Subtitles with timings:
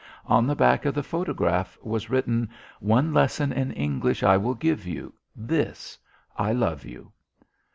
[0.25, 4.87] On the back of the photograph was written: "One lesson in English I will give
[4.87, 5.95] you this:
[6.35, 7.11] I love you."